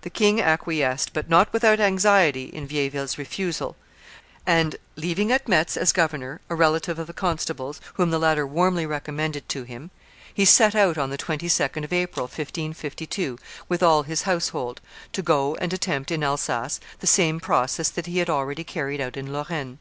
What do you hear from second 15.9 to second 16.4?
in